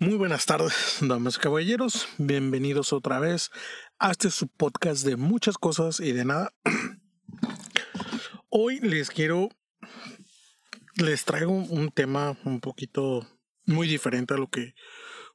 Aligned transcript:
Muy 0.00 0.14
buenas 0.14 0.46
tardes, 0.46 0.98
damas 1.00 1.38
y 1.38 1.40
caballeros. 1.40 2.06
Bienvenidos 2.18 2.92
otra 2.92 3.18
vez 3.18 3.50
a 3.98 4.12
este 4.12 4.30
su 4.30 4.46
podcast 4.46 5.04
de 5.04 5.16
muchas 5.16 5.58
cosas 5.58 5.98
y 5.98 6.12
de 6.12 6.24
nada. 6.24 6.54
Hoy 8.48 8.78
les 8.78 9.10
quiero, 9.10 9.48
les 10.94 11.24
traigo 11.24 11.50
un 11.50 11.90
tema 11.90 12.38
un 12.44 12.60
poquito 12.60 13.26
muy 13.66 13.88
diferente 13.88 14.34
a 14.34 14.36
lo 14.36 14.48
que 14.48 14.76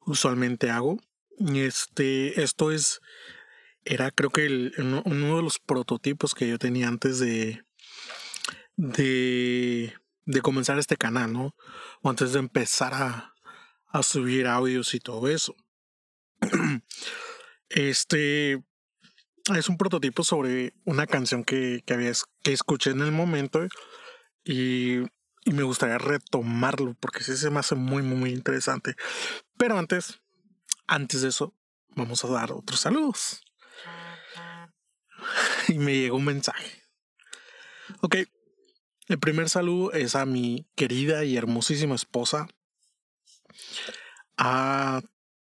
usualmente 0.05 0.69
hago. 0.69 0.97
Este, 1.39 2.41
esto 2.41 2.71
es, 2.71 3.01
era 3.83 4.11
creo 4.11 4.29
que 4.29 4.45
el, 4.45 4.73
uno 5.03 5.35
de 5.35 5.43
los 5.43 5.59
prototipos 5.59 6.33
que 6.33 6.47
yo 6.47 6.57
tenía 6.57 6.87
antes 6.87 7.19
de, 7.19 7.65
de, 8.77 9.93
de 10.23 10.41
comenzar 10.41 10.79
este 10.79 10.95
canal, 10.95 11.33
¿no? 11.33 11.53
O 12.01 12.09
antes 12.09 12.31
de 12.31 12.39
empezar 12.39 12.93
a, 12.93 13.32
a 13.93 14.03
subir 14.03 14.47
audios 14.47 14.93
y 14.95 14.99
todo 14.99 15.29
eso. 15.29 15.55
Este 17.69 18.61
es 19.55 19.69
un 19.69 19.77
prototipo 19.77 20.23
sobre 20.23 20.73
una 20.83 21.07
canción 21.07 21.43
que, 21.43 21.83
que, 21.85 21.93
había, 21.93 22.11
que 22.41 22.53
escuché 22.53 22.91
en 22.91 23.01
el 23.01 23.11
momento 23.11 23.65
y, 24.43 24.99
y, 25.45 25.53
me 25.53 25.63
gustaría 25.63 25.97
retomarlo 25.97 26.95
porque 26.99 27.23
sí 27.23 27.37
se 27.37 27.49
me 27.49 27.59
hace 27.59 27.75
muy, 27.75 28.03
muy, 28.03 28.17
muy 28.17 28.29
interesante. 28.31 28.95
Pero 29.57 29.77
antes, 29.77 30.21
antes 30.87 31.21
de 31.21 31.29
eso, 31.29 31.55
vamos 31.89 32.23
a 32.25 32.27
dar 32.27 32.51
otros 32.51 32.79
saludos. 32.79 33.41
Y 35.69 35.77
me 35.77 35.95
llegó 35.95 36.17
un 36.17 36.25
mensaje. 36.25 36.83
Ok, 38.01 38.17
el 39.07 39.19
primer 39.19 39.49
saludo 39.49 39.93
es 39.93 40.15
a 40.15 40.25
mi 40.25 40.67
querida 40.75 41.23
y 41.23 41.37
hermosísima 41.37 41.95
esposa, 41.95 42.49
a 44.37 45.01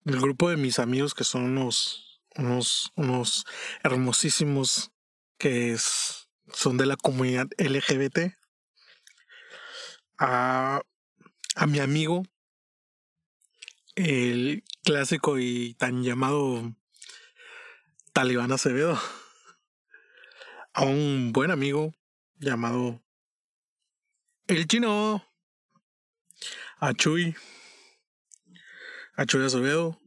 el 0.05 0.19
grupo 0.19 0.49
de 0.49 0.57
mis 0.57 0.79
amigos 0.79 1.13
que 1.13 1.23
son 1.23 1.43
unos, 1.43 2.21
unos, 2.35 2.91
unos 2.95 3.45
hermosísimos 3.83 4.91
que 5.37 5.73
es, 5.73 6.27
son 6.51 6.77
de 6.77 6.85
la 6.85 6.97
comunidad 6.97 7.47
LGBT. 7.57 8.35
A, 10.17 10.81
a 11.55 11.67
mi 11.67 11.79
amigo, 11.79 12.23
el 13.95 14.63
clásico 14.83 15.37
y 15.39 15.73
tan 15.75 16.03
llamado 16.03 16.73
Talibán 18.13 18.51
Acevedo. 18.51 18.99
A 20.73 20.83
un 20.83 21.31
buen 21.33 21.51
amigo 21.51 21.93
llamado 22.39 23.01
El 24.47 24.67
Chino. 24.67 25.23
A 26.79 26.93
Chuy 26.93 27.35
a 29.15 29.25
Chuy 29.25 29.45
Acevedo, 29.45 29.99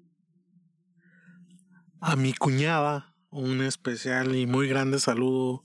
a 2.01 2.17
mi 2.17 2.35
cuñada, 2.35 3.15
un 3.31 3.63
especial 3.63 4.35
y 4.35 4.47
muy 4.47 4.69
grande 4.69 4.99
saludo 4.99 5.65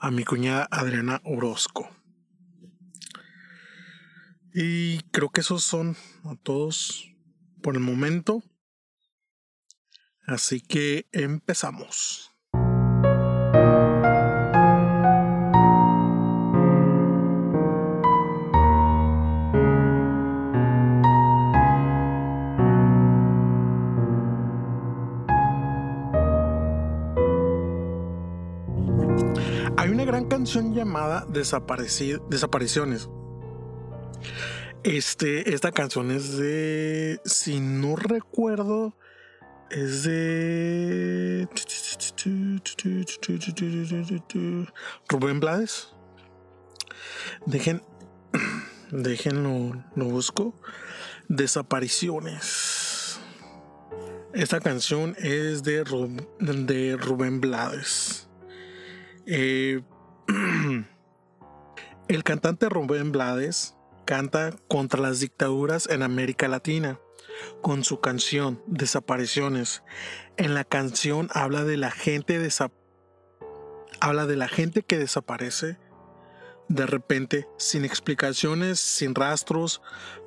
a 0.00 0.10
mi 0.10 0.24
cuñada 0.24 0.66
Adriana 0.70 1.20
Orozco. 1.24 1.88
Y 4.52 5.00
creo 5.12 5.30
que 5.30 5.42
esos 5.42 5.62
son 5.62 5.96
a 6.24 6.34
todos 6.42 7.14
por 7.62 7.74
el 7.74 7.80
momento. 7.80 8.42
Así 10.26 10.60
que 10.60 11.08
empezamos. 11.12 12.29
Canción 30.28 30.74
llamada 30.74 31.24
Desapariciones. 31.30 33.08
Este, 34.82 35.54
esta 35.54 35.72
canción 35.72 36.10
es 36.10 36.36
de, 36.36 37.18
si 37.24 37.60
no 37.60 37.96
recuerdo, 37.96 38.94
es 39.70 40.02
de 40.02 41.48
Rubén 45.08 45.40
Blades. 45.40 45.88
Dejen, 47.46 47.82
déjenlo, 48.90 49.82
lo 49.96 50.04
busco. 50.04 50.60
Desapariciones. 51.28 53.18
Esta 54.34 54.60
canción 54.60 55.16
es 55.18 55.62
de 55.62 55.84
Rubén 55.84 57.40
Blades. 57.40 58.29
Eh, 59.26 59.82
El 62.08 62.24
cantante 62.24 62.68
Rubén 62.68 63.12
Blades 63.12 63.76
canta 64.04 64.50
contra 64.68 65.00
las 65.00 65.20
dictaduras 65.20 65.88
en 65.88 66.02
América 66.02 66.48
Latina 66.48 66.98
con 67.62 67.84
su 67.84 68.00
canción 68.00 68.62
Desapariciones. 68.66 69.82
En 70.36 70.54
la 70.54 70.64
canción 70.64 71.28
habla 71.32 71.64
de 71.64 71.76
la 71.76 71.90
gente 71.90 72.40
habla 74.00 74.26
de 74.26 74.36
la 74.36 74.48
gente 74.48 74.82
que 74.82 74.98
desaparece 74.98 75.78
de 76.68 76.86
repente 76.86 77.48
sin 77.58 77.84
explicaciones, 77.84 78.80
sin 78.80 79.14
rastros 79.14 79.82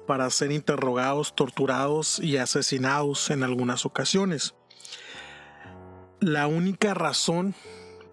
para 0.07 0.29
ser 0.29 0.51
interrogados, 0.51 1.35
torturados 1.35 2.19
y 2.19 2.37
asesinados 2.37 3.29
en 3.29 3.43
algunas 3.43 3.85
ocasiones. 3.85 4.55
La 6.19 6.47
única 6.47 6.93
razón 6.93 7.55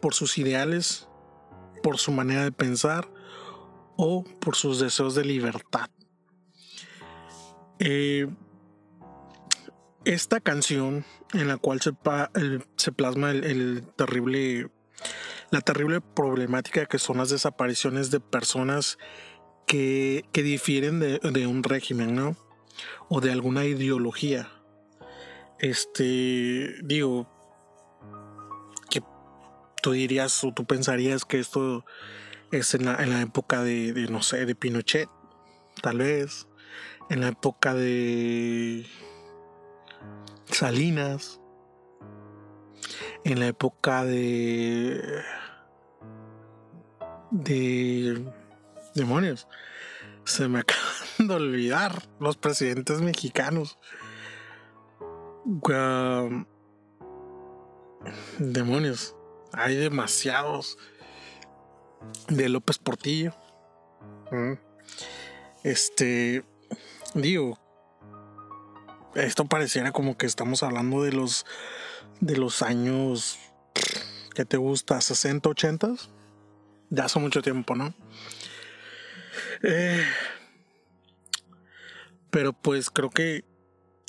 por 0.00 0.15
sus 0.15 0.38
ideales 0.38 1.06
por 1.83 1.99
su 1.99 2.12
manera 2.12 2.44
de 2.44 2.53
pensar 2.53 3.09
o 3.97 4.25
por 4.41 4.56
sus 4.56 4.81
deseos 4.81 5.15
de 5.15 5.25
libertad. 5.25 5.91
Eh, 7.78 8.28
esta 10.05 10.41
canción 10.41 11.05
en 11.33 11.49
la 11.49 11.56
cual 11.56 11.81
se, 11.81 11.93
plasma 12.93 13.31
el, 13.31 13.84
terrible, 13.97 14.71
la 15.50 15.60
terrible 15.60 16.00
problemática 16.00 16.87
que 16.87 16.99
son 16.99 17.19
las 17.19 17.31
desapariciones 17.31 18.10
de 18.10 18.21
personas 18.21 18.99
que, 19.66 20.25
que 20.33 20.43
difieren 20.43 21.00
de, 21.00 21.19
de, 21.19 21.47
un 21.47 21.62
régimen, 21.62 22.15
¿no? 22.15 22.37
O 23.09 23.21
de 23.21 23.31
alguna 23.31 23.66
ideología. 23.66 24.50
Este, 25.59 26.77
digo, 26.83 27.28
tú 29.83 29.93
dirías 29.93 30.43
o 30.45 30.53
tú 30.53 30.65
pensarías 30.65 31.25
que 31.25 31.39
esto 31.39 31.85
es 32.51 32.75
en 32.75 32.85
la, 32.85 33.21
época 33.23 33.63
de, 33.63 34.07
no 34.11 34.23
sé, 34.23 34.45
de 34.47 34.55
Pinochet, 34.55 35.09
tal 35.83 35.99
vez, 35.99 36.49
en 37.09 37.21
la 37.21 37.29
época 37.29 37.75
de 37.75 38.87
Salinas, 40.47 41.41
en 43.25 43.41
la 43.41 43.47
época 43.47 44.05
de... 44.05 45.23
de... 47.31 48.25
demonios. 48.95 49.47
Se 50.25 50.49
me 50.49 50.61
acaban 50.61 51.29
de 51.29 51.35
olvidar 51.35 52.09
los 52.19 52.37
presidentes 52.37 53.01
mexicanos. 53.01 53.79
demonios. 58.39 59.15
Hay 59.53 59.77
demasiados 59.77 60.78
de 62.28 62.49
López 62.49 62.78
Portillo. 62.78 63.34
Este, 65.62 66.44
digo, 67.15 67.59
esto 69.15 69.44
pareciera 69.47 69.93
como 69.93 70.16
que 70.16 70.27
estamos 70.27 70.63
hablando 70.63 71.03
de 71.03 71.13
los 71.13 71.47
de 72.21 72.36
los 72.36 72.63
años 72.63 73.39
que 74.34 74.45
te 74.45 74.57
gusta 74.57 75.01
60, 75.01 75.48
80 75.48 75.95
ya 76.91 77.04
hace 77.04 77.19
mucho 77.19 77.41
tiempo, 77.41 77.75
¿no? 77.75 77.95
Eh, 79.63 80.04
pero 82.30 82.53
pues 82.53 82.91
creo 82.91 83.10
que 83.10 83.45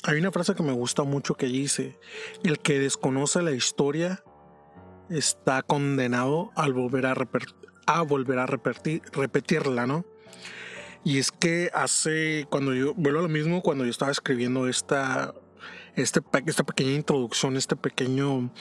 hay 0.04 0.18
una 0.18 0.32
frase 0.32 0.54
que 0.54 0.62
me 0.62 0.72
gusta 0.72 1.04
mucho 1.04 1.34
que 1.34 1.46
dice, 1.46 1.98
el 2.42 2.58
que 2.58 2.78
desconoce 2.78 3.40
la 3.42 3.52
historia 3.52 4.24
está 5.12 5.62
condenado 5.62 6.50
al 6.54 6.72
volver 6.72 7.06
a, 7.06 7.14
a 7.86 8.02
volver 8.02 8.38
a 8.38 8.46
repetir, 8.46 9.02
repetirla, 9.12 9.86
¿no? 9.86 10.04
Y 11.04 11.18
es 11.18 11.32
que 11.32 11.70
hace, 11.74 12.46
cuando 12.48 12.74
yo, 12.74 12.94
vuelvo 12.94 13.20
a 13.20 13.22
lo 13.22 13.28
mismo, 13.28 13.62
cuando 13.62 13.84
yo 13.84 13.90
estaba 13.90 14.12
escribiendo 14.12 14.68
esta, 14.68 15.34
este, 15.96 16.20
esta 16.46 16.64
pequeña 16.64 16.92
introducción, 16.92 17.56
este 17.56 17.76
pequeño 17.76 18.52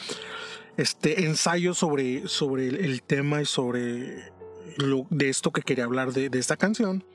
este 0.77 1.25
ensayo 1.25 1.74
sobre, 1.74 2.27
sobre 2.27 2.68
el, 2.68 3.04
tema 3.04 3.42
y 3.42 3.45
sobre 3.45 4.31
lo, 4.77 5.06
de 5.09 5.30
esto 5.30 5.51
que 5.51 5.62
quería 5.62 5.83
hablar 5.83 6.13
de, 6.13 6.30
de 6.30 6.39
esta 6.39 6.57
canción, 6.57 7.06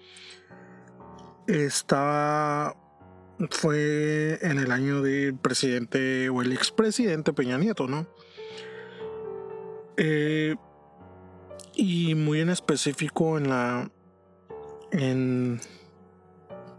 estaba 1.48 2.76
fue 3.50 4.38
en 4.40 4.58
el 4.58 4.72
año 4.72 5.02
del 5.02 5.36
presidente 5.36 6.28
o 6.30 6.40
el 6.40 6.52
expresidente 6.52 7.32
Peña 7.32 7.58
Nieto, 7.58 7.86
¿no? 7.86 8.06
Eh, 9.96 10.56
y 11.74 12.14
muy 12.14 12.40
en 12.40 12.50
específico 12.50 13.38
en 13.38 13.48
la. 13.48 13.90
En. 14.92 15.60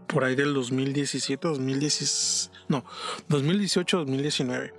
Por 0.06 0.24
ahí 0.24 0.34
del 0.34 0.54
2017, 0.54 1.48
2016. 1.48 2.50
No, 2.68 2.84
2018, 3.28 3.98
2019. 3.98 4.72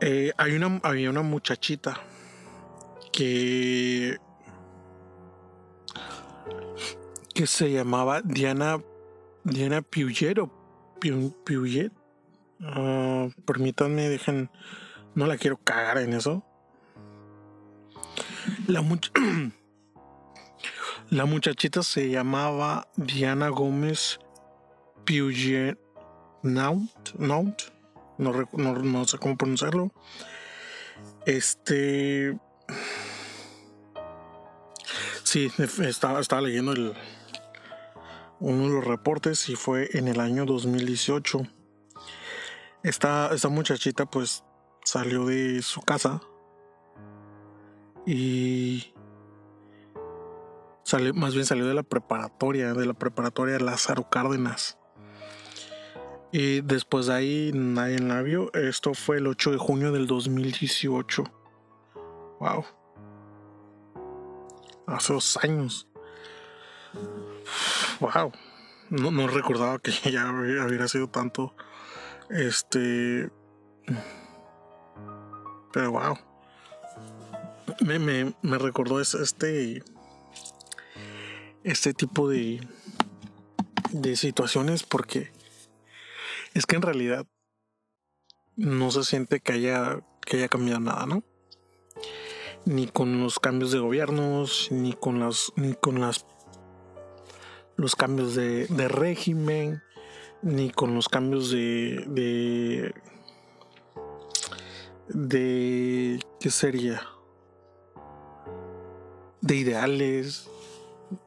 Eh, 0.00 0.32
hay 0.36 0.52
una, 0.54 0.80
había 0.82 1.10
una 1.10 1.22
muchachita 1.22 2.00
que. 3.12 4.18
que 7.34 7.46
se 7.46 7.70
llamaba 7.70 8.22
Diana. 8.22 8.82
Diana 9.44 9.82
Piuget 9.82 10.38
Piuget. 11.44 11.92
Ah, 12.60 13.28
permítanme, 13.44 14.08
dejen. 14.08 14.50
No 15.14 15.26
la 15.26 15.36
quiero 15.36 15.58
cagar 15.58 15.98
en 15.98 16.14
eso. 16.14 16.44
La, 18.66 18.82
la 21.10 21.24
muchachita 21.24 21.82
se 21.82 22.10
llamaba 22.10 22.88
Diana 22.96 23.48
Gómez 23.48 24.18
Puget 25.04 25.78
Naut, 26.42 27.10
no, 27.18 27.54
no, 28.18 29.04
sé 29.04 29.18
cómo 29.18 29.36
pronunciarlo. 29.36 29.92
Este. 31.26 32.38
Sí, 35.22 35.50
estaba, 35.58 36.20
estaba 36.20 36.42
leyendo 36.42 36.72
el, 36.72 36.94
uno 38.40 38.68
de 38.68 38.74
los 38.74 38.84
reportes 38.84 39.48
y 39.48 39.56
fue 39.56 39.88
en 39.92 40.08
el 40.08 40.20
año 40.20 40.44
2018. 40.44 41.42
Esta, 42.82 43.30
esta 43.32 43.48
muchachita 43.48 44.06
pues 44.06 44.42
salió 44.84 45.26
de 45.26 45.62
su 45.62 45.80
casa 45.82 46.20
y 48.06 48.92
salió, 50.82 51.14
más 51.14 51.34
bien 51.34 51.46
salió 51.46 51.66
de 51.66 51.74
la 51.74 51.82
preparatoria, 51.82 52.74
de 52.74 52.86
la 52.86 52.94
preparatoria 52.94 53.58
Lázaro 53.58 54.08
Cárdenas. 54.08 54.78
Y 56.32 56.62
después 56.62 57.06
de 57.06 57.14
ahí 57.14 57.50
nadie 57.54 57.98
la 57.98 58.22
vio. 58.22 58.52
Esto 58.54 58.94
fue 58.94 59.18
el 59.18 59.26
8 59.26 59.52
de 59.52 59.58
junio 59.58 59.92
del 59.92 60.06
2018. 60.06 61.24
Wow. 62.40 62.64
Hace 64.86 65.12
dos 65.12 65.36
años. 65.42 65.88
Wow. 68.00 68.32
No, 68.88 69.10
no 69.10 69.26
recordaba 69.28 69.78
que 69.78 69.92
ya 70.10 70.30
hubiera 70.30 70.88
sido 70.88 71.08
tanto. 71.08 71.54
Este. 72.30 73.30
Pero 75.72 75.92
wow 75.92 76.31
me, 77.80 78.34
me, 78.42 78.58
recordó 78.58 79.00
este, 79.00 79.82
este 81.64 81.94
tipo 81.94 82.28
de, 82.28 82.60
de 83.90 84.16
situaciones 84.16 84.82
porque 84.82 85.30
es 86.54 86.66
que 86.66 86.76
en 86.76 86.82
realidad 86.82 87.26
no 88.56 88.90
se 88.90 89.04
siente 89.04 89.40
que 89.40 89.52
haya, 89.52 90.00
que 90.24 90.38
haya 90.38 90.48
cambiado 90.48 90.80
nada, 90.80 91.06
¿no? 91.06 91.22
Ni 92.64 92.86
con 92.86 93.20
los 93.20 93.38
cambios 93.38 93.72
de 93.72 93.78
gobiernos, 93.78 94.68
ni 94.70 94.92
con 94.92 95.18
las, 95.18 95.52
ni 95.56 95.74
con 95.74 96.00
las 96.00 96.26
los 97.76 97.96
cambios 97.96 98.34
de, 98.34 98.66
de 98.66 98.88
régimen, 98.88 99.82
ni 100.42 100.70
con 100.70 100.94
los 100.94 101.08
cambios 101.08 101.50
de, 101.50 102.04
de 102.06 102.94
de 105.08 106.20
qué 106.40 106.50
sería 106.50 107.02
de 109.42 109.56
ideales. 109.56 110.48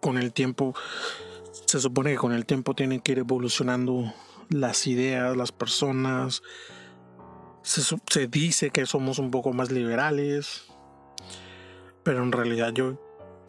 Con 0.01 0.17
el 0.17 0.33
tiempo, 0.33 0.73
se 1.67 1.79
supone 1.79 2.11
que 2.11 2.17
con 2.17 2.33
el 2.33 2.47
tiempo 2.47 2.73
tienen 2.73 2.99
que 3.01 3.11
ir 3.11 3.19
evolucionando 3.19 4.11
las 4.49 4.87
ideas, 4.87 5.37
las 5.37 5.51
personas. 5.51 6.41
Se, 7.61 7.81
se 7.81 8.27
dice 8.27 8.71
que 8.71 8.87
somos 8.87 9.19
un 9.19 9.29
poco 9.29 9.53
más 9.53 9.71
liberales, 9.71 10.63
pero 12.03 12.23
en 12.23 12.31
realidad 12.31 12.73
yo 12.73 12.99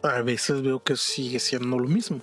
a 0.03 0.21
veces 0.21 0.61
veo 0.61 0.83
que 0.83 0.95
sigue 0.95 1.39
siendo 1.39 1.79
lo 1.79 1.87
mismo. 1.87 2.21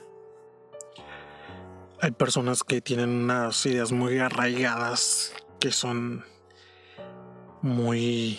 Hay 2.00 2.10
personas 2.10 2.62
que 2.62 2.80
tienen 2.80 3.08
unas 3.08 3.64
ideas 3.66 3.90
muy 3.90 4.18
arraigadas, 4.18 5.32
que 5.58 5.72
son 5.72 6.24
muy... 7.62 8.38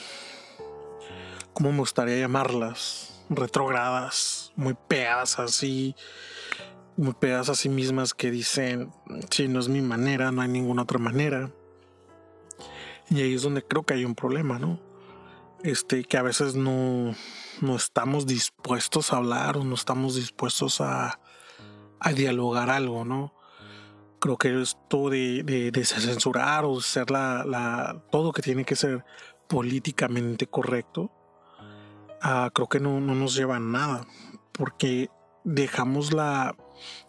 ¿Cómo 1.53 1.71
me 1.71 1.79
gustaría 1.79 2.17
llamarlas? 2.17 3.04
Retrógradas, 3.29 4.53
muy 4.55 4.75
pegadas 4.87 5.39
así, 5.39 5.95
muy 6.97 7.13
pegadas 7.13 7.49
a 7.49 7.55
sí 7.55 7.69
mismas 7.69 8.13
que 8.13 8.31
dicen, 8.31 8.91
si 9.29 9.47
no 9.47 9.59
es 9.59 9.67
mi 9.67 9.81
manera, 9.81 10.31
no 10.31 10.41
hay 10.41 10.49
ninguna 10.49 10.83
otra 10.83 10.99
manera. 10.99 11.51
Y 13.09 13.21
ahí 13.21 13.35
es 13.35 13.43
donde 13.43 13.61
creo 13.63 13.83
que 13.83 13.93
hay 13.93 14.05
un 14.05 14.15
problema, 14.15 14.59
¿no? 14.59 14.79
Este, 15.63 16.03
que 16.03 16.17
a 16.17 16.21
veces 16.21 16.55
no, 16.55 17.15
no 17.61 17.75
estamos 17.75 18.25
dispuestos 18.25 19.11
a 19.11 19.17
hablar 19.17 19.57
o 19.57 19.63
no 19.63 19.75
estamos 19.75 20.15
dispuestos 20.15 20.81
a, 20.81 21.19
a 21.99 22.13
dialogar 22.13 22.69
algo, 22.69 23.05
¿no? 23.05 23.33
Creo 24.19 24.37
que 24.37 24.61
esto 24.61 25.09
de, 25.09 25.43
de, 25.43 25.85
censurar 25.85 26.65
o 26.65 26.81
ser 26.81 27.11
la, 27.11 28.01
todo 28.11 28.31
que 28.31 28.41
tiene 28.41 28.63
que 28.63 28.75
ser 28.75 29.05
políticamente 29.47 30.47
correcto, 30.47 31.11
Ah, 32.21 32.49
creo 32.53 32.67
que 32.67 32.79
no, 32.79 32.99
nos 32.99 33.35
lleva 33.35 33.57
a 33.57 33.59
nada, 33.59 34.07
porque 34.51 35.09
dejamos 35.43 36.13
la, 36.13 36.55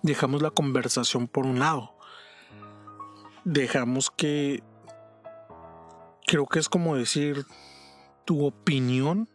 dejamos 0.02 0.42
la 0.42 0.50
conversación 0.50 1.28
por 1.28 1.46
un 1.46 1.58
lado. 1.58 1.94
Dejamos 3.44 4.10
que, 4.10 4.62
creo 6.26 6.46
que 6.46 6.58
es 6.58 6.68
como 6.68 6.96
decir, 6.96 7.46
tu 8.24 8.44
opinión 8.44 9.28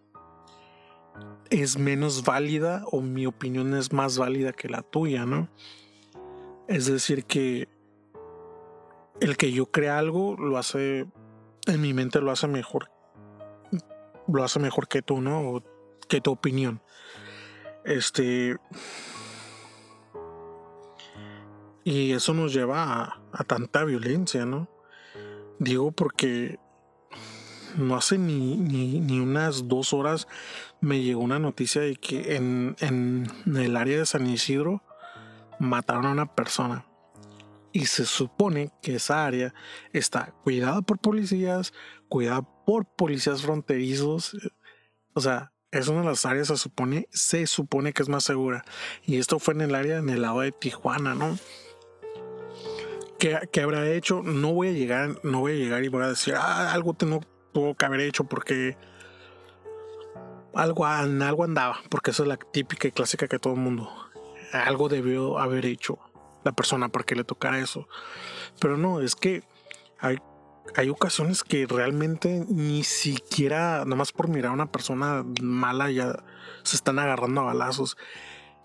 es 1.50 1.78
menos 1.78 2.24
válida 2.24 2.84
o 2.92 3.02
mi 3.02 3.26
opinión 3.26 3.76
es 3.76 3.92
más 3.92 4.18
válida 4.18 4.54
que 4.54 4.70
la 4.70 4.82
tuya, 4.82 5.26
¿no? 5.26 5.50
Es 6.68 6.86
decir, 6.86 7.26
que 7.26 7.68
el 9.20 9.38
que 9.38 9.52
yo 9.52 9.68
crea 9.72 9.98
algo 9.98 10.36
lo 10.38 10.58
hace, 10.58 11.06
en 11.68 11.82
mi 11.82 11.94
mente 11.94 12.22
lo 12.22 12.32
hace 12.32 12.48
mejor, 12.48 12.92
lo 14.28 14.44
hace 14.44 14.60
mejor 14.60 14.88
que 14.88 15.02
tú, 15.02 15.22
¿no? 15.22 15.64
que 16.12 16.20
tu 16.20 16.32
opinión. 16.32 16.82
Este. 17.86 18.58
Y 21.84 22.12
eso 22.12 22.34
nos 22.34 22.54
lleva 22.54 23.22
a, 23.32 23.44
tanta 23.46 23.86
violencia, 23.86 24.46
¿no? 24.46 24.70
Digo 25.58 25.92
porque 25.92 26.60
no 27.78 27.96
hace 27.96 28.18
ni, 28.18 28.58
ni, 28.58 29.20
unas 29.20 29.68
dos 29.68 29.94
horas 29.94 30.28
me 30.82 31.02
llegó 31.02 31.22
una 31.22 31.40
noticia 31.40 31.82
de 31.82 31.96
que 31.96 32.36
en, 32.36 32.76
en, 32.82 33.28
el 33.56 33.78
área 33.78 34.00
de 34.00 34.06
San 34.06 34.28
Isidro 34.28 34.84
mataron 35.60 36.06
a 36.06 36.12
una 36.12 36.36
persona. 36.36 36.86
Y 37.72 37.86
se 37.86 38.06
supone 38.06 38.72
que 38.82 38.96
esa 38.96 39.26
área 39.26 39.54
está 39.94 40.34
cuidada 40.44 40.82
por 40.82 41.00
policías, 41.00 41.74
cuidada 42.12 42.42
por 42.66 42.86
policías 42.86 43.42
fronterizos. 43.42 44.36
O 45.14 45.22
sea, 45.22 45.54
es 45.72 45.88
una 45.88 46.02
de 46.02 46.08
las 46.08 46.26
áreas 46.26 46.50
se 46.50 46.58
supone, 46.58 47.08
se 47.10 47.48
supone 47.48 47.94
que 47.94 48.04
es 48.04 48.10
más 48.10 48.26
segura. 48.26 48.66
Y 49.06 49.18
esto 49.18 49.40
fue 49.40 49.54
en 49.54 49.62
el 49.62 49.74
área, 49.74 50.00
en 50.00 50.10
el 50.10 50.22
lado 50.22 50.42
de 50.42 50.52
Tijuana, 50.52 51.16
¿no? 51.16 51.40
¿Qué, 53.18 53.62
habrá 53.62 53.90
hecho? 53.90 54.24
No 54.24 54.52
voy 54.52 54.68
a 54.68 54.72
llegar, 54.74 55.20
no 55.24 55.40
voy 55.40 55.54
a 55.54 55.56
llegar 55.56 55.84
y 55.86 55.88
voy 55.88 56.04
a 56.04 56.10
decir, 56.10 56.34
ah, 56.36 56.74
algo 56.74 56.94
tengo, 56.94 57.22
tuvo 57.54 57.76
que 57.76 57.86
haber 57.86 58.02
hecho 58.02 58.26
porque 58.26 58.76
algo, 60.54 60.86
algo 60.86 61.44
andaba, 61.46 61.80
porque 61.90 62.12
esa 62.12 62.24
es 62.24 62.28
la 62.28 62.38
típica 62.38 62.90
y 62.90 62.92
clásica 62.92 63.30
que 63.30 63.40
todo 63.40 63.54
el 63.54 63.60
mundo. 63.60 63.90
Algo 64.52 64.90
debió 64.90 65.40
haber 65.40 65.66
hecho 65.66 65.98
la 66.44 66.52
persona 66.52 66.90
para 66.90 67.06
que 67.06 67.16
le 67.16 67.24
tocara 67.24 67.60
eso. 67.60 67.88
Pero 68.60 68.76
no, 68.76 69.00
es 69.00 69.16
que 69.16 69.44
hay 70.00 70.18
hay 70.76 70.90
ocasiones 70.90 71.44
que 71.44 71.66
realmente 71.68 72.46
ni 72.48 72.84
siquiera, 72.84 73.84
nomás 73.86 74.12
por 74.12 74.30
mirar 74.30 74.52
a 74.52 74.54
una 74.54 74.72
persona 74.72 75.26
mala, 75.42 75.92
ya 75.92 76.24
se 76.64 76.76
están 76.76 77.00
agarrando 77.00 77.42
a 77.42 77.46
balazos. 77.46 77.98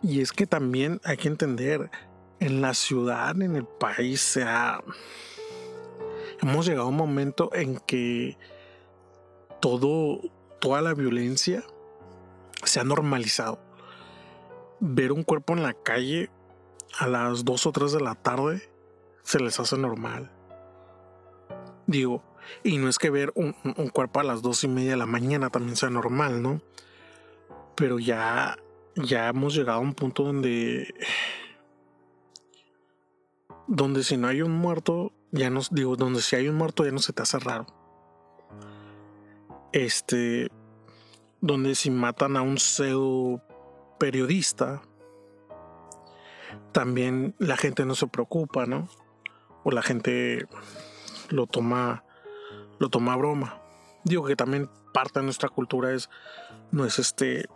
Y 0.02 0.20
es 0.20 0.32
que 0.32 0.46
también 0.46 1.00
hay 1.04 1.16
que 1.16 1.28
entender, 1.28 1.90
en 2.38 2.60
la 2.60 2.74
ciudad, 2.74 3.40
en 3.40 3.56
el 3.56 3.64
país, 3.64 4.20
sea, 4.20 4.82
hemos 6.42 6.66
llegado 6.66 6.86
a 6.86 6.90
un 6.90 6.96
momento 6.96 7.50
en 7.54 7.78
que 7.78 8.36
todo, 9.60 10.20
toda 10.60 10.82
la 10.82 10.94
violencia 10.94 11.64
se 12.62 12.78
ha 12.78 12.84
normalizado. 12.84 13.58
Ver 14.80 15.12
un 15.12 15.22
cuerpo 15.22 15.54
en 15.54 15.62
la 15.62 15.72
calle 15.72 16.30
a 16.98 17.06
las 17.06 17.44
2 17.44 17.66
o 17.66 17.72
3 17.72 17.92
de 17.92 18.00
la 18.00 18.14
tarde 18.14 18.70
se 19.22 19.40
les 19.40 19.58
hace 19.58 19.76
normal 19.78 20.35
Digo, 21.86 22.22
y 22.62 22.78
no 22.78 22.88
es 22.88 22.98
que 22.98 23.10
ver 23.10 23.32
un, 23.34 23.52
cuerpo 23.92 24.20
a 24.20 24.24
las 24.24 24.42
dos 24.42 24.64
y 24.64 24.68
media 24.68 24.92
de 24.92 24.96
la 24.96 25.06
mañana 25.06 25.50
también 25.50 25.76
sea 25.76 25.90
normal, 25.90 26.42
¿no? 26.42 26.60
Pero 27.74 27.98
ya, 27.98 28.56
ya 28.96 29.28
hemos 29.28 29.54
llegado 29.54 29.78
a 29.78 29.82
un 29.82 29.94
punto 29.94 30.24
donde, 30.24 30.94
donde 33.66 34.02
si 34.02 34.16
no 34.16 34.28
hay 34.28 34.42
un 34.42 34.52
muerto, 34.52 35.12
ya 35.30 35.50
no, 35.50 35.60
digo, 35.70 35.96
donde 35.96 36.22
si 36.22 36.36
hay 36.36 36.48
un 36.48 36.56
muerto 36.56 36.84
ya 36.84 36.92
no 36.92 36.98
se 36.98 37.12
te 37.12 37.22
hace 37.22 37.38
raro. 37.38 37.66
Este, 39.72 40.48
donde 41.40 41.74
si 41.74 41.90
matan 41.90 42.36
a 42.36 42.42
un 42.42 42.58
pseudo 42.58 43.42
periodista, 43.98 44.82
también 46.72 47.34
la 47.38 47.56
gente 47.56 47.84
no 47.84 47.94
se 47.94 48.06
preocupa, 48.06 48.66
¿no? 48.66 48.88
O 49.64 49.70
la 49.70 49.82
gente 49.82 50.46
lo 51.30 51.46
toma, 51.46 52.04
lo 52.78 52.88
toma 52.88 53.14
a 53.14 53.16
broma. 53.16 53.62
Digo 54.04 54.24
que 54.24 54.36
también 54.36 54.70
parte 54.92 55.20
de 55.20 55.24
nuestra 55.24 55.48
cultura 55.48 55.92
es, 55.92 56.08
no 56.70 56.84
es 56.84 56.98
este, 56.98 57.48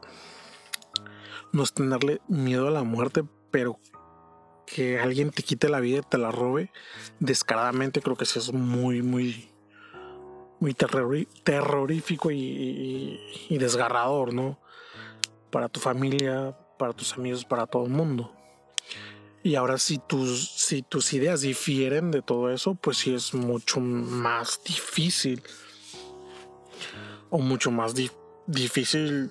no 1.52 1.62
es 1.62 1.72
tenerle 1.72 2.20
miedo 2.28 2.68
a 2.68 2.70
la 2.70 2.82
muerte, 2.82 3.24
pero 3.50 3.78
que 4.66 5.00
alguien 5.00 5.30
te 5.30 5.42
quite 5.42 5.68
la 5.68 5.80
vida 5.80 5.98
y 5.98 6.02
te 6.02 6.18
la 6.18 6.30
robe 6.30 6.70
descaradamente, 7.18 8.00
creo 8.00 8.16
que 8.16 8.24
eso 8.24 8.38
es 8.38 8.52
muy, 8.52 9.02
muy, 9.02 9.50
muy 10.60 10.74
terrorífico 10.74 12.30
y, 12.30 13.18
y, 13.48 13.58
desgarrador, 13.58 14.32
¿no? 14.32 14.58
Para 15.50 15.68
tu 15.68 15.80
familia, 15.80 16.56
para 16.78 16.92
tus 16.92 17.14
amigos, 17.14 17.44
para 17.44 17.66
todo 17.66 17.84
el 17.84 17.90
mundo. 17.90 18.32
Y 19.42 19.54
ahora 19.54 19.78
si 19.78 19.98
tus, 19.98 20.50
si 20.50 20.82
tus 20.82 21.12
ideas 21.14 21.40
difieren 21.40 22.10
de 22.10 22.20
todo 22.20 22.50
eso, 22.50 22.74
pues 22.74 22.98
sí 22.98 23.14
es 23.14 23.32
mucho 23.32 23.80
más 23.80 24.60
difícil. 24.64 25.42
O 27.30 27.38
mucho 27.38 27.70
más 27.70 27.94
difícil, 28.46 29.30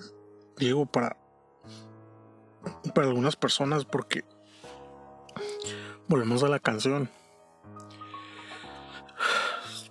digo, 0.56 0.86
para, 0.86 1.16
para 2.94 3.08
algunas 3.08 3.36
personas, 3.36 3.84
porque 3.84 4.24
volvemos 6.08 6.42
a 6.42 6.48
la 6.48 6.58
canción. 6.58 7.08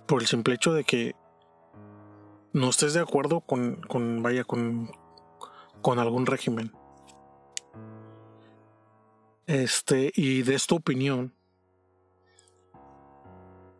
Por 0.06 0.20
el 0.20 0.28
simple 0.28 0.54
hecho 0.54 0.74
de 0.74 0.84
que 0.84 1.14
no 2.52 2.68
estés 2.68 2.92
de 2.92 3.00
acuerdo 3.00 3.40
con, 3.40 3.76
con 3.76 4.22
vaya, 4.22 4.44
con, 4.44 4.90
con 5.80 5.98
algún 5.98 6.26
régimen 6.26 6.72
este, 9.50 10.12
y 10.14 10.42
de 10.42 10.56
tu 10.64 10.76
opinión 10.76 11.34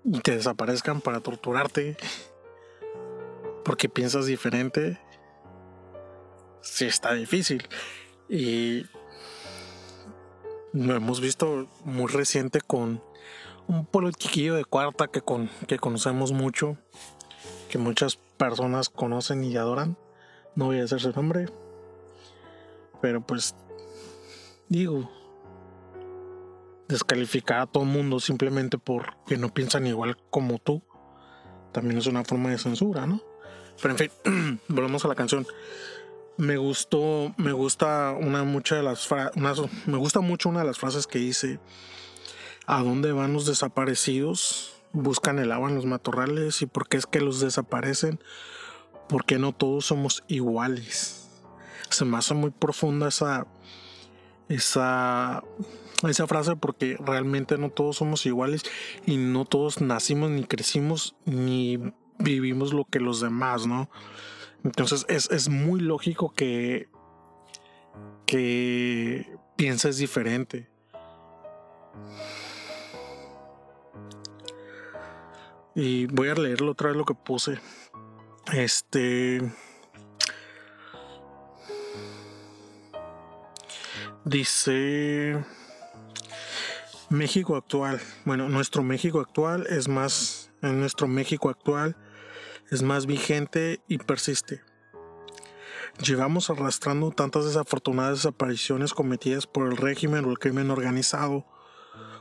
y 0.05 0.19
te 0.19 0.35
desaparezcan 0.35 1.01
para 1.01 1.21
torturarte 1.21 1.97
porque 3.65 3.89
piensas 3.89 4.27
diferente, 4.27 4.99
sí 6.61 6.87
está 6.87 7.13
difícil. 7.13 7.69
Y 8.29 8.85
lo 10.73 10.97
hemos 10.97 11.21
visto 11.21 11.69
muy 11.85 12.07
reciente 12.11 12.61
con 12.61 13.01
un 13.69 13.87
politiquillo 13.87 14.57
de 14.57 14.65
cuarta 14.65 15.07
que, 15.07 15.21
con, 15.21 15.49
que 15.69 15.79
conocemos 15.79 16.33
mucho, 16.33 16.79
que 17.69 17.79
muchas 17.79 18.17
personas 18.17 18.89
conocen 18.89 19.45
y 19.45 19.57
adoran. 19.57 19.97
No 20.57 20.67
voy 20.67 20.81
a 20.81 20.85
hacer 20.85 21.01
su 21.01 21.13
nombre, 21.13 21.47
pero 23.01 23.21
pues 23.21 23.55
digo, 24.69 25.09
descalificar 26.91 27.61
a 27.61 27.67
todo 27.67 27.85
mundo 27.85 28.21
simplemente 28.21 28.79
porque 28.79 29.37
no 29.37 29.53
piensan 29.55 29.87
igual 29.87 30.17
como 30.31 30.59
tú, 30.59 30.83
también 31.73 31.99
es 31.99 32.07
una 32.07 32.25
forma 32.25 32.51
de 32.51 32.59
censura, 32.59 33.07
¿no? 33.07 33.23
Pero 33.81 33.97
en 33.97 33.99
fin, 33.99 34.61
volvemos 34.69 35.05
a 35.05 35.09
la 35.09 35.15
canción. 35.15 35.47
Me 36.37 36.57
gustó, 36.57 37.35
me 37.37 37.53
gusta 37.53 38.13
una 38.19 38.45
mucha 38.45 38.77
de 38.77 38.83
las 38.83 39.09
me 39.87 39.97
gusta 39.97 40.21
mucho 40.21 40.49
una 40.49 40.61
de 40.61 40.67
las 40.67 40.79
frases 40.79 41.07
que 41.07 41.19
dice 41.19 41.61
¿A 42.67 42.83
dónde 42.83 43.11
van 43.11 43.33
los 43.33 43.47
desaparecidos? 43.47 44.75
Buscan 44.93 45.39
el 45.41 45.51
agua 45.51 45.69
en 45.69 45.75
los 45.75 45.87
matorrales 45.87 46.63
y 46.63 46.67
por 46.67 46.89
qué 46.89 46.99
es 46.99 47.07
que 47.07 47.21
los 47.21 47.41
desaparecen? 47.41 48.21
Porque 49.09 49.41
no 49.41 49.53
todos 49.53 49.87
somos 49.87 50.23
iguales. 50.29 51.29
Se 51.89 52.05
me 52.05 52.17
hace 52.17 52.35
muy 52.35 52.51
profunda 52.51 53.09
esa 53.09 53.49
esa 54.51 55.43
esa 56.09 56.27
frase 56.27 56.57
porque 56.57 56.97
realmente 56.99 57.59
no 57.59 57.71
todos 57.71 57.97
somos 57.97 58.25
iguales 58.27 58.63
y 59.07 59.17
no 59.17 59.45
todos 59.45 59.81
nacimos 59.81 60.31
ni 60.31 60.45
crecimos 60.45 61.15
ni 61.25 61.79
vivimos 62.19 62.73
lo 62.73 62.85
que 62.85 63.01
los 63.01 63.21
demás, 63.21 63.67
¿no? 63.67 63.91
Entonces 64.65 65.07
es, 65.09 65.49
muy 65.49 65.81
lógico 65.81 66.33
que, 66.33 66.89
que 68.27 69.37
pienses 69.57 69.97
diferente. 69.97 70.69
Y 75.75 76.07
voy 76.07 76.29
a 76.29 76.35
leerlo 76.35 76.73
otra 76.73 76.89
vez 76.89 76.97
lo 76.97 77.05
que 77.07 77.15
puse. 77.15 77.59
Este. 78.53 79.41
Dice. 84.25 85.43
México 87.09 87.57
actual. 87.57 88.01
Bueno, 88.25 88.49
nuestro 88.49 88.83
México 88.83 89.21
actual 89.21 89.67
es 89.69 89.89
más, 89.89 90.53
en 90.63 90.79
nuestro 90.79 91.09
México 91.09 91.49
actual 91.49 91.97
es 92.71 92.83
más 92.83 93.07
vigente 93.07 93.81
y 93.89 93.99
persiste. 93.99 94.63
Llevamos 96.05 96.51
arrastrando 96.51 97.11
tantas 97.11 97.47
desafortunadas 97.47 98.19
desapariciones 98.19 98.95
cometidas 98.95 99.47
por 99.47 99.67
el 99.67 99.77
régimen 99.77 100.25
o 100.25 100.31
el 100.31 100.39
crimen 100.39 100.71
organizado. 100.71 101.47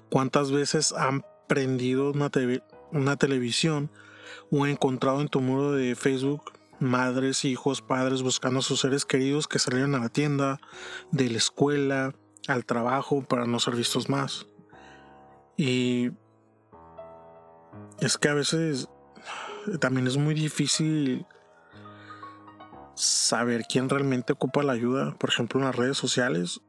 ¿Cuántas 0.09 0.51
veces 0.51 0.91
han 0.93 1.23
prendido 1.47 2.11
una, 2.11 2.31
una 2.91 3.15
televisión 3.17 3.91
o 4.51 4.65
encontrado 4.65 5.21
en 5.21 5.27
tu 5.27 5.39
muro 5.41 5.73
de 5.73 5.95
Facebook 5.95 6.58
madres, 6.79 7.45
hijos, 7.45 7.81
padres 7.81 8.21
buscando 8.21 8.59
a 8.59 8.63
sus 8.63 8.81
seres 8.81 9.05
queridos 9.05 9.47
que 9.47 9.59
salieron 9.59 9.95
a 9.95 9.99
la 9.99 10.09
tienda, 10.09 10.59
de 11.11 11.29
la 11.29 11.37
escuela, 11.37 12.13
al 12.47 12.65
trabajo 12.65 13.23
para 13.23 13.45
no 13.45 13.59
ser 13.59 13.75
vistos 13.75 14.09
más? 14.09 14.47
Y 15.57 16.11
es 17.99 18.17
que 18.17 18.29
a 18.29 18.33
veces 18.33 18.87
también 19.79 20.07
es 20.07 20.17
muy 20.17 20.33
difícil 20.33 21.25
saber 22.95 23.65
quién 23.69 23.89
realmente 23.89 24.33
ocupa 24.33 24.63
la 24.63 24.73
ayuda, 24.73 25.15
por 25.17 25.29
ejemplo 25.29 25.59
en 25.59 25.65
las 25.65 25.75
redes 25.75 25.97
sociales. 25.97 26.61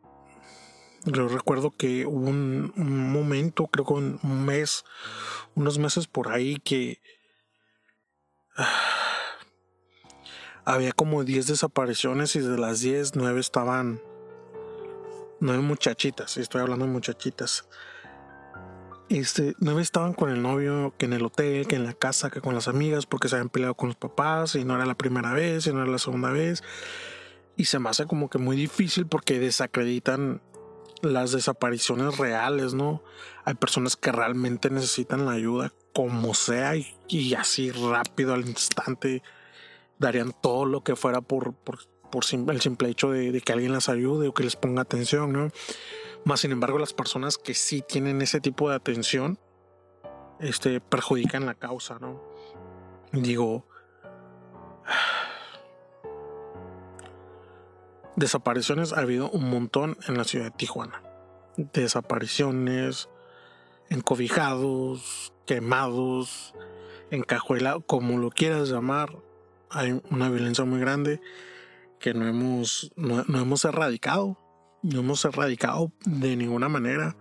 Yo 1.04 1.28
recuerdo 1.28 1.70
que 1.70 2.04
hubo 2.04 2.28
un, 2.28 2.72
momento, 2.76 3.68
creo 3.68 3.86
que 3.86 3.92
un 3.94 4.44
mes, 4.44 4.84
unos 5.54 5.78
meses 5.78 6.06
por 6.06 6.30
ahí 6.30 6.56
que 6.56 7.00
había 10.64 10.92
como 10.92 11.24
10 11.24 11.46
desapariciones 11.46 12.36
y 12.36 12.40
de 12.40 12.58
las 12.58 12.80
10, 12.80 13.16
9 13.16 13.40
estaban, 13.40 14.00
9 15.40 15.62
muchachitas, 15.62 16.36
estoy 16.36 16.60
hablando 16.60 16.86
de 16.86 16.92
muchachitas 16.92 17.66
este, 19.10 19.56
nueve 19.58 19.82
estaban 19.82 20.14
con 20.14 20.30
el 20.30 20.40
novio, 20.40 20.94
que 20.96 21.06
en 21.06 21.12
el 21.12 21.24
hotel, 21.24 21.66
que 21.66 21.74
en 21.74 21.84
la 21.84 21.94
casa, 21.94 22.30
que 22.30 22.40
con 22.40 22.54
las 22.54 22.68
amigas, 22.68 23.06
porque 23.06 23.28
se 23.28 23.34
habían 23.34 23.48
peleado 23.48 23.74
con 23.74 23.88
los 23.88 23.96
papás 23.96 24.54
y 24.54 24.64
no 24.64 24.76
era 24.76 24.86
la 24.86 24.94
primera 24.94 25.32
vez 25.32 25.66
y 25.66 25.72
no 25.72 25.82
era 25.82 25.90
la 25.90 25.98
segunda 25.98 26.30
vez. 26.30 26.62
Y 27.56 27.64
se 27.64 27.80
me 27.80 27.90
hace 27.90 28.06
como 28.06 28.30
que 28.30 28.38
muy 28.38 28.56
difícil 28.56 29.06
porque 29.06 29.40
desacreditan 29.40 30.40
las 31.02 31.32
desapariciones 31.32 32.18
reales, 32.18 32.72
¿no? 32.72 33.02
Hay 33.44 33.54
personas 33.54 33.96
que 33.96 34.12
realmente 34.12 34.70
necesitan 34.70 35.26
la 35.26 35.32
ayuda 35.32 35.72
como 35.92 36.34
sea 36.34 36.74
y, 37.08 37.34
así 37.34 37.72
rápido 37.72 38.32
al 38.34 38.46
instante 38.48 39.24
darían 40.00 40.34
todo 40.40 40.64
lo 40.64 40.82
que 40.82 40.96
fuera 40.96 41.20
por, 41.20 41.54
por, 41.54 41.78
el 42.48 42.60
simple 42.60 42.88
hecho 42.88 43.12
de, 43.12 43.30
de, 43.30 43.40
que 43.40 43.52
alguien 43.52 43.72
las 43.72 43.88
ayude 43.88 44.26
o 44.26 44.34
que 44.34 44.42
les 44.42 44.56
ponga 44.56 44.82
atención, 44.82 45.32
¿no? 45.32 45.48
Más 46.24 46.40
sin 46.40 46.50
embargo, 46.50 46.78
las 46.78 46.92
personas 46.92 47.38
que 47.38 47.54
sí 47.54 47.84
tienen 47.86 48.20
ese 48.20 48.40
tipo 48.40 48.68
de 48.68 48.74
atención, 48.74 49.38
este, 50.40 50.80
perjudican 50.80 51.46
la 51.46 51.54
causa, 51.54 51.98
¿no? 52.00 52.20
Digo, 53.12 53.66
desapariciones 58.16 58.92
ha 58.92 59.00
habido 59.00 59.30
un 59.30 59.50
montón 59.50 59.98
en 60.08 60.16
la 60.16 60.24
ciudad 60.24 60.46
de 60.46 60.50
Tijuana. 60.52 61.02
Desapariciones, 61.56 63.08
encobijados, 63.90 65.34
quemados, 65.46 66.54
encajuelados, 67.10 67.82
como 67.86 68.18
lo 68.18 68.30
quieras 68.30 68.70
llamar. 68.70 69.16
Hay 69.70 70.00
una 70.10 70.28
violencia 70.28 70.64
muy 70.64 70.80
grande 70.80 71.20
que 71.98 72.14
no 72.14 72.26
hemos, 72.26 72.92
no 72.96 73.22
hemos 73.38 73.64
erradicado 73.64 74.38
no 74.82 75.00
hemos 75.00 75.24
erradicado 75.24 75.92
de 76.04 76.36
ninguna 76.36 76.68
manera. 76.68 77.16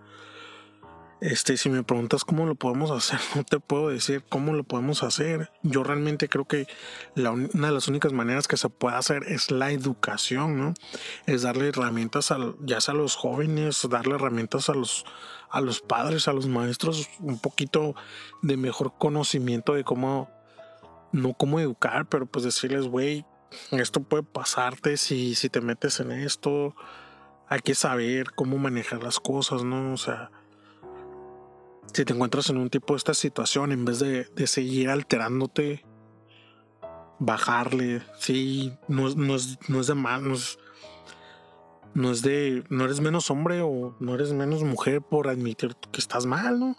Este, 1.22 1.58
si 1.58 1.70
me 1.70 1.84
preguntas 1.84 2.24
cómo 2.24 2.46
lo 2.46 2.56
podemos 2.56 2.92
hacer, 2.92 3.20
no 3.36 3.44
te 3.44 3.60
puedo 3.60 3.90
decir 3.90 4.24
cómo 4.30 4.54
lo 4.54 4.64
podemos 4.64 5.04
hacer. 5.04 5.52
Yo 5.64 5.84
realmente 5.84 6.30
creo 6.30 6.46
que 6.46 6.66
la, 7.14 7.32
una 7.32 7.68
de 7.68 7.74
las 7.74 7.90
únicas 7.90 8.14
maneras 8.14 8.48
que 8.48 8.56
se 8.56 8.70
puede 8.70 8.96
hacer 8.96 9.24
es 9.28 9.52
la 9.52 9.72
educación, 9.72 10.58
¿no? 10.58 10.74
Es 11.26 11.42
darle 11.42 11.70
herramientas 11.70 12.32
a, 12.32 12.38
ya 12.62 12.80
sea 12.80 12.94
a 12.94 12.98
los 12.98 13.16
jóvenes, 13.16 13.86
darle 13.90 14.16
herramientas 14.16 14.70
a 14.70 14.74
los, 14.74 15.06
a 15.50 15.60
los 15.60 15.82
padres, 15.82 16.30
a 16.30 16.34
los 16.34 16.48
maestros, 16.48 17.10
un 17.20 17.40
poquito 17.40 17.96
de 18.42 18.56
mejor 18.56 18.94
conocimiento 18.98 19.74
de 19.74 19.84
cómo, 19.84 20.30
no 21.12 21.34
cómo 21.34 21.60
educar, 21.60 22.08
pero 22.08 22.26
pues 22.26 22.46
decirles, 22.46 22.88
güey, 22.88 23.26
esto 23.72 24.02
puede 24.02 24.24
pasarte 24.24 24.98
si, 24.98 25.36
si 25.36 25.50
te 25.50 25.62
metes 25.62 26.00
en 26.00 26.12
esto. 26.12 26.76
Hay 27.48 27.62
que 27.62 27.76
saber 27.76 28.32
cómo 28.36 28.58
manejar 28.58 29.04
las 29.04 29.20
cosas, 29.20 29.64
¿no? 29.64 29.94
O 29.94 29.98
sea, 29.98 30.32
si 31.94 32.06
te 32.06 32.14
encuentras 32.14 32.50
en 32.50 32.58
un 32.58 32.70
tipo 32.70 32.94
de 32.94 32.98
esta 32.98 33.14
situación, 33.14 33.72
en 33.72 33.86
vez 33.86 34.00
de, 34.00 34.48
seguir 34.48 34.90
alterándote, 34.90 35.84
bajarle, 37.20 38.02
sí, 38.20 38.74
no, 38.88 39.10
no, 39.16 39.36
es, 39.36 39.58
no 39.68 39.82
es 39.82 39.88
de 39.88 39.96
mal, 39.96 40.28
no 40.28 40.36
es, 40.36 40.60
no 41.94 42.12
es 42.12 42.22
de, 42.22 42.64
no 42.70 42.86
eres 42.86 43.02
menos 43.02 43.32
hombre 43.32 43.62
o 43.62 43.96
no 44.00 44.16
eres 44.16 44.32
menos 44.32 44.64
mujer 44.64 45.02
por 45.02 45.28
admitir 45.28 45.76
que 45.92 46.00
estás 46.00 46.26
mal, 46.26 46.60
¿no? 46.60 46.78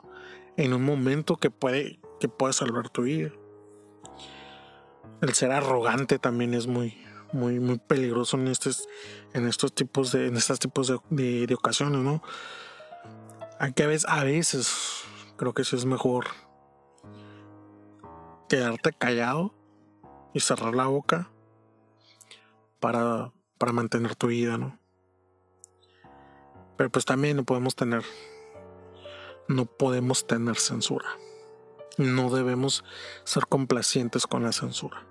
En 0.57 0.73
un 0.73 0.85
momento 0.85 1.37
que 1.37 1.51
puede, 1.51 2.01
que 2.21 2.29
puede 2.29 2.53
salvar 2.53 2.89
tu 2.89 3.03
vida. 3.03 3.33
El 5.21 5.35
ser 5.35 5.52
arrogante 5.52 6.19
también 6.19 6.54
es 6.54 6.66
muy, 6.66 6.97
muy, 7.33 7.61
muy 7.61 7.78
peligroso 7.78 8.37
en 8.37 8.49
estos, 8.49 8.88
en 9.35 9.47
estos 9.47 9.75
tipos 9.75 10.12
de, 10.12 10.28
en 10.28 10.37
estos 10.37 10.59
tipos 10.59 10.88
de, 11.11 11.47
de 11.47 11.54
ocasiones, 11.54 12.00
¿no? 12.00 12.23
Aunque 13.59 13.83
a 13.83 13.87
veces, 13.87 14.09
a 14.09 14.25
veces 14.25 15.04
creo 15.37 15.52
que 15.52 15.62
eso 15.62 15.76
es 15.76 15.85
mejor 15.85 16.26
quedarte 18.49 18.92
callado 18.92 19.54
y 20.35 20.40
cerrar 20.40 20.75
la 20.75 20.87
boca 20.87 21.30
para, 22.80 23.33
para 23.59 23.73
mantener 23.73 24.16
tu 24.16 24.28
vida, 24.28 24.59
¿no? 24.59 24.78
Pero 26.76 26.90
pues 26.90 27.04
también 27.04 27.37
no 27.37 27.45
podemos 27.45 27.76
tener, 27.76 28.02
no 29.49 29.66
podemos 29.66 30.26
tener 30.26 30.57
censura. 30.57 31.07
No 32.00 32.30
debemos 32.30 32.83
ser 33.25 33.47
complacientes 33.47 34.26
con 34.26 34.42
la 34.42 34.52
censura. 34.52 35.04